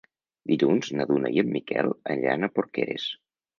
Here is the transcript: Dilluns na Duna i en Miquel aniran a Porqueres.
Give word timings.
Dilluns 0.51 0.89
na 1.01 1.05
Duna 1.11 1.31
i 1.37 1.43
en 1.43 1.53
Miquel 1.59 1.93
aniran 2.17 2.51
a 2.51 2.53
Porqueres. 2.59 3.09